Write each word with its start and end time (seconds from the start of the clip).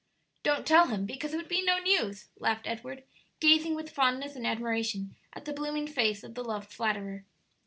"Don't 0.41 0.65
tell 0.65 0.87
him, 0.87 1.05
because 1.05 1.31
it 1.31 1.37
would 1.37 1.47
be 1.47 1.61
no 1.61 1.77
news," 1.77 2.29
laughed 2.39 2.65
Edward, 2.65 3.03
gazing 3.39 3.75
with 3.75 3.91
fondness 3.91 4.35
and 4.35 4.47
admiration 4.47 5.15
at 5.33 5.45
the 5.45 5.53
blooming 5.53 5.85
face 5.87 6.23
of 6.23 6.33
the 6.33 6.43
loved 6.43 6.73
flatterer. 6.73 7.23